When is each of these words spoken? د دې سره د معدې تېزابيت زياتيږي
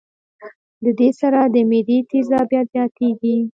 د 0.83 0.85
دې 0.99 1.09
سره 1.19 1.39
د 1.53 1.55
معدې 1.69 1.97
تېزابيت 2.11 2.65
زياتيږي 2.73 3.35